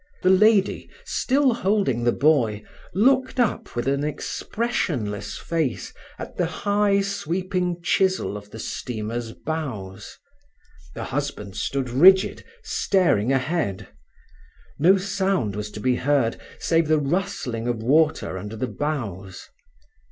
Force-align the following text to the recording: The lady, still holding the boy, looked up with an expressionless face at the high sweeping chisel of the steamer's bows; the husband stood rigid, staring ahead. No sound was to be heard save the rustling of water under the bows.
The 0.23 0.31
lady, 0.31 0.89
still 1.05 1.53
holding 1.53 2.03
the 2.03 2.11
boy, 2.11 2.63
looked 2.95 3.39
up 3.39 3.75
with 3.75 3.87
an 3.87 4.03
expressionless 4.03 5.37
face 5.37 5.93
at 6.17 6.37
the 6.37 6.47
high 6.47 7.01
sweeping 7.01 7.83
chisel 7.83 8.35
of 8.35 8.49
the 8.49 8.57
steamer's 8.57 9.31
bows; 9.31 10.17
the 10.95 11.03
husband 11.03 11.55
stood 11.55 11.91
rigid, 11.91 12.43
staring 12.63 13.31
ahead. 13.31 13.89
No 14.79 14.97
sound 14.97 15.55
was 15.55 15.69
to 15.69 15.79
be 15.79 15.97
heard 15.97 16.41
save 16.57 16.87
the 16.87 16.97
rustling 16.97 17.67
of 17.67 17.83
water 17.83 18.39
under 18.39 18.55
the 18.55 18.65
bows. 18.65 19.49